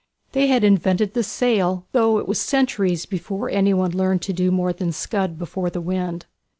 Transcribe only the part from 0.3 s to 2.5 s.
They had invented the sail, though it was